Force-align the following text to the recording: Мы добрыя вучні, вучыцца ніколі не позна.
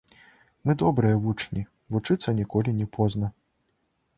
Мы 0.69 0.75
добрыя 0.81 1.19
вучні, 1.25 1.61
вучыцца 1.97 2.33
ніколі 2.41 2.77
не 2.79 2.87
позна. 2.99 3.31